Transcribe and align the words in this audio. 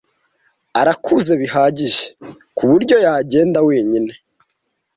Arakuze 0.79 1.31
bihagije 1.41 2.03
kuburyo 2.57 2.95
yagenda 3.05 3.59
wenyine. 3.67 4.11